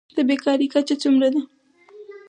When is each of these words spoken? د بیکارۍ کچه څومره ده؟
د 0.15 0.17
بیکارۍ 0.29 0.67
کچه 0.73 0.95
څومره 1.01 1.27
ده؟ 1.33 1.41